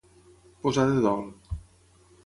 Posar 0.63 0.87
de 0.93 1.05
dol. 1.05 1.23